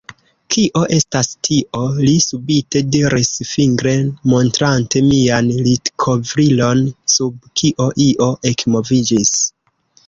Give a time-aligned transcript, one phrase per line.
[0.53, 1.81] Kio estas tio?
[2.05, 3.93] li subite diris, fingre
[4.33, 6.83] montrante mian litkovrilon
[7.19, 9.39] sub kio io ekmoviĝis.